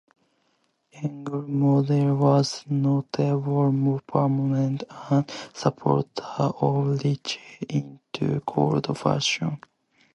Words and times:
Eugene 0.93 1.25
Mallove 1.45 2.17
was 2.17 2.65
a 2.67 2.73
notable 2.73 3.71
proponent 4.07 4.83
and 5.11 5.31
supporter 5.53 6.23
of 6.39 6.87
research 7.03 7.37
into 7.69 8.39
cold 8.47 8.87
fusion. 8.97 9.59